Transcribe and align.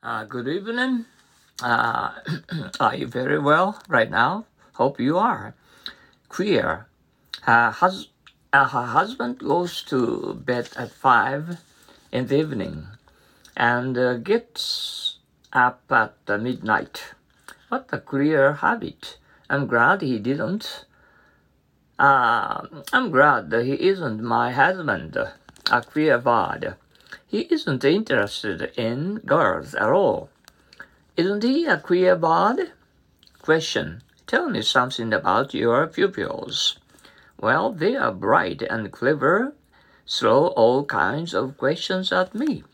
Uh, 0.00 0.22
good 0.22 0.46
evening. 0.46 1.06
Uh, 1.60 2.12
are 2.80 2.94
you 2.94 3.04
very 3.08 3.36
well 3.36 3.82
right 3.88 4.08
now? 4.08 4.44
Hope 4.74 5.00
you 5.00 5.18
are. 5.18 5.56
Queer. 6.28 6.86
Her, 7.42 7.72
hus- 7.72 8.06
uh, 8.52 8.68
her 8.68 8.86
husband 8.86 9.40
goes 9.40 9.82
to 9.90 10.34
bed 10.34 10.68
at 10.76 10.92
5 10.92 11.58
in 12.12 12.28
the 12.28 12.36
evening 12.36 12.86
and 13.56 13.98
uh, 13.98 14.14
gets 14.18 15.16
up 15.52 15.82
at 15.90 16.14
midnight. 16.28 17.14
What 17.68 17.88
a 17.90 17.98
queer 17.98 18.52
habit. 18.52 19.18
I'm 19.50 19.66
glad 19.66 20.02
he 20.02 20.20
didn't. 20.20 20.84
Uh, 21.98 22.68
I'm 22.92 23.10
glad 23.10 23.52
he 23.52 23.74
isn't 23.88 24.22
my 24.22 24.52
husband. 24.52 25.16
A 25.16 25.82
queer 25.82 26.18
bird. 26.18 26.76
He 27.28 27.40
isn't 27.50 27.84
interested 27.84 28.72
in 28.76 29.20
girls 29.26 29.74
at 29.74 29.90
all. 29.90 30.30
Isn't 31.16 31.42
he 31.42 31.66
a 31.66 31.76
queer 31.76 32.16
bird? 32.16 32.72
Question. 33.42 34.02
Tell 34.26 34.48
me 34.48 34.62
something 34.62 35.12
about 35.12 35.52
your 35.52 35.86
pupils. 35.86 36.78
Well, 37.38 37.72
they 37.72 37.96
are 37.96 38.12
bright 38.12 38.62
and 38.62 38.90
clever, 38.90 39.52
throw 40.08 40.48
all 40.48 40.84
kinds 40.86 41.34
of 41.34 41.58
questions 41.58 42.12
at 42.12 42.34
me. 42.34 42.64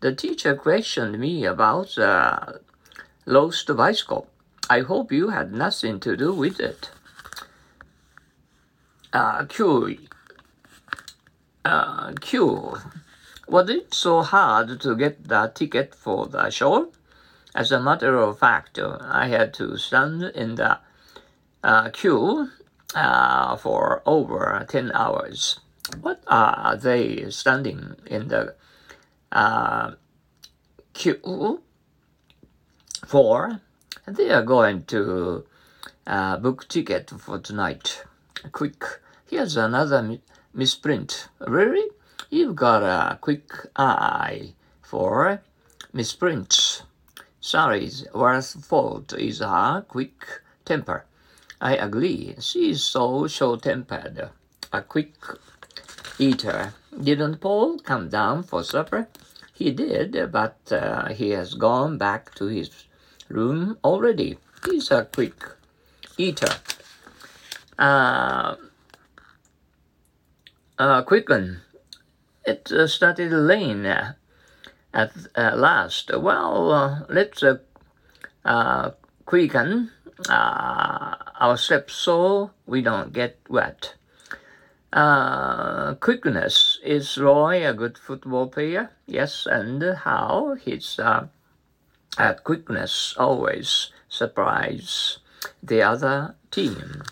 The 0.00 0.14
teacher 0.14 0.54
questioned 0.54 1.18
me 1.18 1.44
about 1.44 1.94
the 1.96 2.60
lost 3.26 3.76
bicycle. 3.76 4.28
I 4.70 4.80
hope 4.80 5.12
you 5.12 5.30
had 5.30 5.52
nothing 5.52 5.98
to 6.00 6.16
do 6.16 6.32
with 6.32 6.60
it. 6.60 6.90
Uh, 9.12 9.44
Q. 9.44 9.98
Uh, 11.64 12.12
Q. 12.20 12.76
Was 13.52 13.68
it 13.68 13.92
so 13.92 14.22
hard 14.22 14.80
to 14.80 14.96
get 14.96 15.28
the 15.28 15.52
ticket 15.54 15.94
for 15.94 16.26
the 16.26 16.48
show? 16.48 16.90
As 17.54 17.70
a 17.70 17.78
matter 17.78 18.16
of 18.16 18.38
fact, 18.38 18.78
I 18.78 19.26
had 19.26 19.52
to 19.60 19.76
stand 19.76 20.22
in 20.22 20.54
the 20.54 20.78
uh, 21.62 21.90
queue 21.90 22.48
uh, 22.94 23.56
for 23.56 24.02
over 24.06 24.64
10 24.66 24.92
hours. 24.92 25.60
What 26.00 26.22
are 26.28 26.78
they 26.78 27.28
standing 27.28 27.96
in 28.06 28.28
the 28.28 28.54
uh, 29.30 29.96
queue 30.94 31.60
for? 33.06 33.60
They 34.06 34.30
are 34.30 34.42
going 34.44 34.84
to 34.84 35.44
uh, 36.06 36.38
book 36.38 36.68
ticket 36.68 37.10
for 37.10 37.38
tonight. 37.38 38.02
Quick, 38.50 38.82
here's 39.28 39.58
another 39.58 40.20
misprint. 40.54 41.28
Really? 41.46 41.91
You've 42.32 42.56
got 42.56 42.82
a 42.82 43.18
quick 43.20 43.52
eye 43.76 44.54
for 44.80 45.42
misprints. 45.92 46.82
Sally's 47.42 48.06
worst 48.14 48.64
fault 48.64 49.12
is 49.12 49.40
her 49.40 49.84
quick 49.86 50.24
temper. 50.64 51.04
I 51.60 51.76
agree. 51.76 52.34
She's 52.40 52.82
so 52.82 53.26
short-tempered. 53.26 54.30
A 54.72 54.80
quick 54.80 55.12
eater. 56.18 56.72
Didn't 56.98 57.42
Paul 57.42 57.78
come 57.80 58.08
down 58.08 58.44
for 58.44 58.64
supper? 58.64 59.08
He 59.52 59.70
did, 59.70 60.32
but 60.32 60.56
uh, 60.72 61.08
he 61.12 61.32
has 61.32 61.52
gone 61.52 61.98
back 61.98 62.34
to 62.36 62.46
his 62.46 62.86
room 63.28 63.76
already. 63.84 64.38
He's 64.64 64.90
a 64.90 65.04
quick 65.04 65.36
eater. 66.16 66.54
Uh, 67.78 68.56
uh, 70.78 71.02
quicken 71.02 71.60
it 72.44 72.70
uh, 72.72 72.86
started 72.86 73.32
raining 73.32 73.86
uh, 73.86 74.14
at 74.92 75.12
uh, 75.36 75.52
last. 75.56 76.10
Well, 76.16 76.72
uh, 76.72 77.00
let's 77.08 77.42
uh, 77.42 77.58
uh, 78.44 78.90
quicken 79.26 79.90
our 80.28 81.56
steps 81.56 81.94
so 81.94 82.50
we 82.66 82.80
don't 82.82 83.12
get 83.12 83.38
wet. 83.48 83.94
quickness 86.00 86.78
is 86.84 87.18
Roy 87.18 87.66
a 87.66 87.72
good 87.72 87.98
football 87.98 88.46
player? 88.46 88.90
Yes, 89.06 89.46
and 89.46 89.82
how 89.82 90.56
his 90.64 91.00
quickness 92.44 93.14
always 93.18 93.90
surprise 94.08 95.18
the 95.62 95.82
other 95.82 96.36
team. 96.50 97.02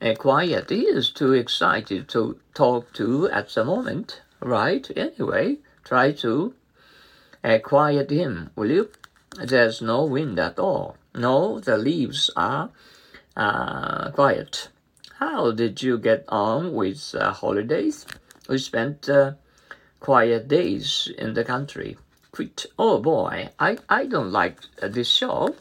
Uh, 0.00 0.14
quiet. 0.14 0.70
He 0.70 0.80
is 0.80 1.10
too 1.10 1.32
excited 1.32 2.08
to 2.08 2.40
talk 2.54 2.92
to 2.94 3.30
at 3.30 3.50
the 3.50 3.64
moment 3.64 4.20
right? 4.42 4.88
Anyway, 4.96 5.58
try 5.84 6.12
to 6.12 6.54
uh, 7.44 7.58
quiet 7.62 8.10
him, 8.10 8.50
will 8.56 8.70
you? 8.70 8.90
There's 9.36 9.80
no 9.80 10.04
wind 10.04 10.38
at 10.38 10.58
all. 10.58 10.96
No, 11.14 11.60
the 11.60 11.78
leaves 11.78 12.30
are 12.36 12.70
uh, 13.36 14.10
quiet. 14.10 14.68
How 15.18 15.52
did 15.52 15.82
you 15.82 15.98
get 15.98 16.24
on 16.28 16.74
with 16.74 17.14
uh, 17.14 17.32
holidays? 17.32 18.06
We 18.48 18.58
spent 18.58 19.08
uh, 19.08 19.32
quiet 20.00 20.48
days 20.48 21.10
in 21.16 21.34
the 21.34 21.44
country. 21.44 21.96
Quit. 22.32 22.66
Oh 22.78 22.98
boy, 22.98 23.50
I, 23.58 23.78
I 23.88 24.06
don't 24.06 24.32
like 24.32 24.58
this 24.82 25.08
show. 25.08 25.54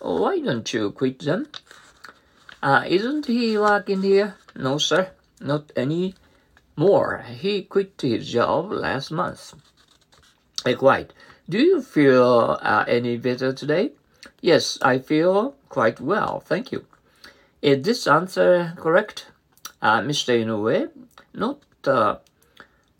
Why 0.00 0.40
don't 0.40 0.72
you 0.72 0.90
quit 0.92 1.20
them? 1.20 1.48
Uh, 2.62 2.84
isn't 2.86 3.26
he 3.26 3.58
working 3.58 4.02
here? 4.02 4.36
No, 4.54 4.78
sir, 4.78 5.10
not 5.40 5.72
any 5.76 6.14
more, 6.76 7.24
he 7.28 7.62
quit 7.62 8.00
his 8.00 8.30
job 8.30 8.70
last 8.70 9.10
month. 9.10 9.54
Hey, 10.64 10.74
quite. 10.74 11.12
Do 11.48 11.58
you 11.58 11.82
feel 11.82 12.58
uh, 12.62 12.84
any 12.86 13.16
better 13.16 13.52
today? 13.52 13.92
Yes, 14.40 14.78
I 14.80 14.98
feel 14.98 15.54
quite 15.68 16.00
well, 16.00 16.40
thank 16.40 16.72
you. 16.72 16.86
Is 17.60 17.84
this 17.84 18.06
answer 18.06 18.74
correct, 18.76 19.26
uh, 19.80 20.00
Mr. 20.00 20.34
Inoue? 20.40 20.90
Not 21.34 21.60
uh, 21.86 22.16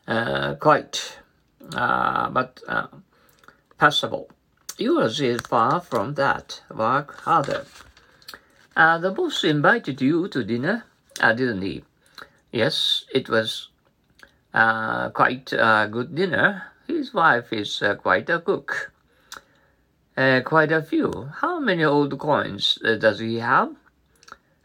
uh, 0.06 0.54
quite, 0.54 1.18
uh, 1.74 2.30
but 2.30 2.60
uh, 2.66 2.86
passable. 3.78 4.28
Yours 4.78 5.20
is 5.20 5.40
far 5.42 5.80
from 5.80 6.14
that. 6.14 6.62
Work 6.74 7.20
harder. 7.22 7.64
The 8.74 9.12
boss 9.14 9.44
invited 9.44 10.00
you 10.00 10.28
to 10.28 10.44
dinner, 10.44 10.84
didn't 11.20 11.62
he? 11.62 11.84
Yes, 12.52 13.06
it 13.14 13.30
was 13.30 13.68
uh, 14.52 15.08
quite 15.08 15.54
a 15.54 15.88
good 15.90 16.14
dinner. 16.14 16.64
His 16.86 17.14
wife 17.14 17.50
is 17.50 17.80
uh, 17.80 17.94
quite 17.94 18.28
a 18.28 18.40
cook. 18.40 18.92
Uh, 20.14 20.42
quite 20.44 20.70
a 20.70 20.82
few. 20.82 21.30
How 21.40 21.58
many 21.58 21.82
old 21.82 22.18
coins 22.18 22.78
uh, 22.84 22.96
does 22.96 23.20
he 23.20 23.38
have? 23.38 23.74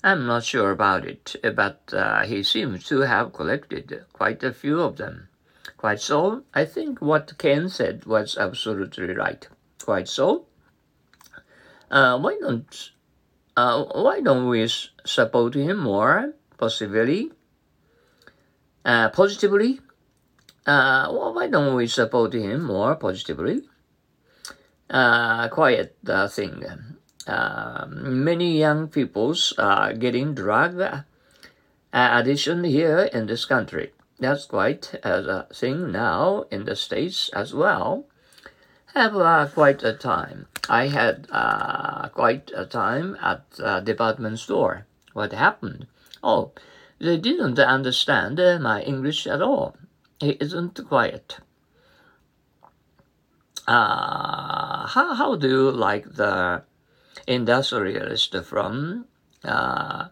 I'm 0.04 0.28
not 0.28 0.44
sure 0.44 0.72
about 0.72 1.06
it, 1.06 1.38
but 1.56 1.80
uh, 1.94 2.24
he 2.24 2.44
seems 2.44 2.86
to 2.88 3.02
have 3.02 3.32
collected 3.32 4.04
quite 4.12 4.44
a 4.44 4.52
few 4.52 4.82
of 4.82 4.98
them. 4.98 5.30
Quite 5.78 6.02
so. 6.02 6.44
I 6.54 6.66
think 6.66 7.02
what 7.02 7.38
Ken 7.38 7.70
said 7.70 8.06
was 8.06 8.38
absolutely 8.38 9.14
right. 9.14 9.48
Quite 9.82 10.10
so. 10.10 10.46
Uh, 11.90 12.20
why 12.20 12.38
don't 12.42 12.92
why 13.56 14.20
don't 14.22 14.50
we 14.50 14.68
support 15.06 15.56
him 15.56 15.80
more? 15.80 16.34
Possibly 16.58 17.32
uh, 18.88 19.10
positively. 19.10 19.82
Uh, 20.66 21.12
well, 21.12 21.34
why 21.34 21.48
don't 21.48 21.76
we 21.76 21.88
support 21.88 22.34
him 22.34 22.64
more 22.64 22.96
positively? 22.96 23.62
Uh, 24.90 25.50
quiet 25.50 25.98
thing. 26.30 26.64
Uh, 27.28 27.86
many 27.90 28.58
young 28.58 28.88
peoples 28.88 29.54
are 29.58 29.94
getting 29.94 30.34
drug 30.34 30.80
uh, 30.80 31.02
addiction 31.92 32.64
here 32.64 33.10
in 33.12 33.28
this 33.28 33.44
country. 33.44 33.92
That's 34.20 34.46
quite 34.46 34.96
a 35.04 35.46
thing 35.54 35.92
now 35.92 36.46
in 36.50 36.64
the 36.64 36.76
States 36.76 37.30
as 37.34 37.54
well. 37.54 38.06
Have 38.96 39.16
uh, 39.16 39.48
quite 39.54 39.84
a 39.84 39.94
time. 39.94 40.48
I 40.70 40.88
had 40.88 41.28
quite 42.14 42.52
a 42.56 42.66
time 42.66 43.18
at 43.22 43.44
a 43.60 43.82
department 43.82 44.40
store. 44.40 44.86
What 45.14 45.34
happened? 45.34 45.88
Oh, 46.24 46.54
they 47.00 47.18
didn't 47.18 47.60
understand 47.60 48.38
my 48.62 48.82
English 48.82 49.28
at 49.28 49.42
all. 49.42 49.76
He 50.20 50.32
isn't 50.40 50.80
quiet. 50.88 51.40
Uh, 53.68 54.88
how, 54.88 55.14
how 55.14 55.36
do 55.36 55.48
you 55.48 55.72
like 55.72 56.16
the 56.16 56.64
industrialist 57.28 58.36
from 58.46 59.06
uh, 59.44 60.08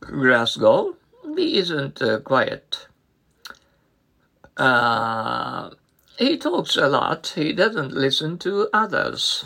Glasgow? 0.00 0.96
He 1.36 1.58
isn't 1.58 2.00
uh, 2.00 2.20
quiet. 2.20 2.88
Uh, 4.56 5.70
he 6.18 6.36
talks 6.36 6.76
a 6.76 6.88
lot. 6.88 7.32
He 7.36 7.52
doesn't 7.52 7.92
listen 7.92 8.38
to 8.38 8.68
others. 8.72 9.44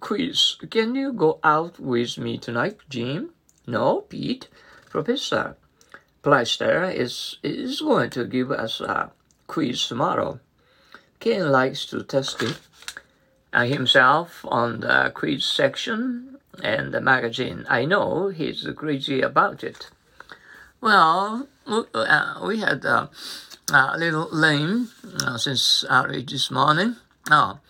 Quiz. 0.00 0.56
Can 0.70 0.94
you 0.94 1.12
go 1.12 1.40
out 1.44 1.78
with 1.78 2.16
me 2.18 2.38
tonight, 2.38 2.78
Jim? 2.88 3.30
No, 3.66 4.00
Pete. 4.02 4.48
Professor. 4.88 5.56
Plaster 6.26 6.84
is, 6.90 7.38
is 7.44 7.80
going 7.80 8.10
to 8.10 8.24
give 8.26 8.50
us 8.50 8.80
a 8.82 9.12
quiz 9.46 9.86
tomorrow. 9.86 10.40
Ken 11.20 11.52
likes 11.52 11.86
to 11.86 12.02
test 12.02 12.42
it. 12.42 12.58
uh, 13.52 13.64
himself 13.64 14.44
on 14.48 14.80
the 14.80 15.10
quiz 15.14 15.44
section 15.44 16.38
and 16.62 16.92
the 16.94 17.00
magazine. 17.00 17.66
I 17.68 17.84
know 17.86 18.28
he's 18.28 18.66
crazy 18.76 19.20
about 19.22 19.64
it. 19.64 19.90
Well, 20.80 21.48
uh, 21.94 22.40
we 22.46 22.60
had 22.60 22.84
a 22.84 23.10
little 23.98 24.28
rain 24.32 24.88
uh, 25.24 25.38
since 25.38 25.84
early 25.90 26.22
this 26.22 26.50
morning. 26.50 26.96
Oh, 27.30 27.60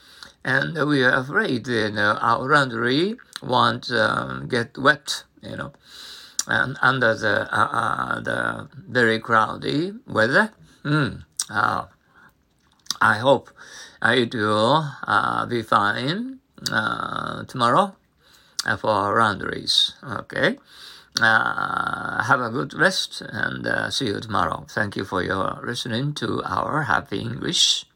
and 0.45 0.77
we 0.89 1.05
are 1.05 1.15
afraid 1.15 1.65
that 1.67 2.19
our 2.23 2.49
laundry 2.49 3.17
won't 3.43 3.91
um, 3.93 4.49
get 4.49 4.79
wet, 4.79 5.25
you 5.43 5.57
know, 5.57 5.73
and 6.47 6.77
under 6.81 7.15
the 7.15 7.49
uh, 7.53 7.69
uh, 7.73 8.21
the 8.21 8.69
very 8.89 9.19
cloudy 9.19 9.93
weather. 10.07 10.53
Mm. 10.85 11.25
Uh, 11.51 11.87
I 13.01 13.19
hope 13.19 13.51
it 14.03 14.35
will 14.35 14.89
uh, 15.07 15.47
be 15.47 15.63
fine 15.63 16.39
uh, 16.73 17.45
tomorrow 17.45 17.97
for 18.79 19.19
laundries. 19.19 19.93
Okay. 20.03 20.59
Uh, 21.21 22.23
have 22.25 22.41
a 22.41 22.51
good 22.51 22.75
rest 22.75 23.23
and 23.23 23.67
uh, 23.67 23.91
see 23.91 24.07
you 24.07 24.21
tomorrow. 24.21 24.67
Thank 24.69 24.97
you 24.97 25.05
for 25.05 25.23
your 25.23 25.61
listening 25.65 26.13
to 26.15 26.43
our 26.45 26.83
Happy 26.83 27.21
English. 27.21 27.87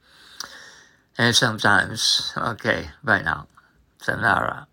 And 1.19 1.37
sometimes, 1.37 2.33
okay, 2.35 2.91
bye 3.05 3.21
now. 3.21 3.47
Sayonara. 4.01 4.70